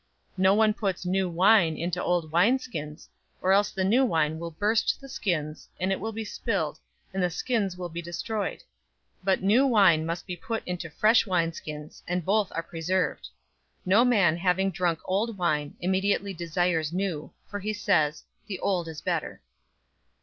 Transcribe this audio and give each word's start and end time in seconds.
005:037 0.35 0.37
No 0.39 0.55
one 0.55 0.73
puts 0.73 1.05
new 1.05 1.29
wine 1.29 1.77
into 1.77 2.01
old 2.03 2.31
wineskins, 2.31 3.07
or 3.39 3.51
else 3.53 3.69
the 3.69 3.83
new 3.83 4.03
wine 4.03 4.39
will 4.39 4.49
burst 4.49 4.99
the 4.99 5.07
skins, 5.07 5.69
and 5.79 5.91
it 5.91 5.99
will 5.99 6.11
be 6.11 6.25
spilled, 6.25 6.79
and 7.13 7.21
the 7.21 7.29
skins 7.29 7.77
will 7.77 7.87
be 7.87 8.01
destroyed. 8.01 8.61
005:038 9.19 9.25
But 9.25 9.43
new 9.43 9.67
wine 9.67 10.03
must 10.07 10.25
be 10.25 10.35
put 10.35 10.63
into 10.65 10.89
fresh 10.89 11.25
wineskins, 11.25 12.01
and 12.07 12.25
both 12.25 12.51
are 12.53 12.63
preserved. 12.63 13.29
005:039 13.85 13.85
No 13.85 14.05
man 14.05 14.37
having 14.37 14.71
drunk 14.71 14.97
old 15.05 15.37
wine 15.37 15.75
immediately 15.79 16.33
desires 16.33 16.91
new, 16.91 17.31
for 17.47 17.59
he 17.59 17.71
says, 17.71 18.23
'The 18.47 18.57
old 18.57 18.87
is 18.87 19.01
better.'" 19.01 19.39